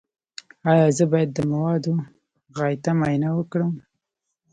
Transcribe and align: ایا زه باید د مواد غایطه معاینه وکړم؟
ایا 0.71 0.87
زه 0.97 1.03
باید 1.11 1.29
د 1.33 1.39
مواد 1.51 1.83
غایطه 2.57 2.91
معاینه 2.99 3.29
وکړم؟ 3.33 3.73